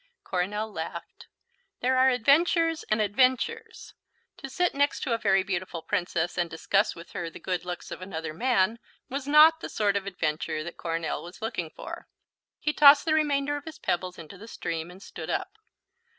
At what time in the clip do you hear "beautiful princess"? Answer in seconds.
5.43-6.39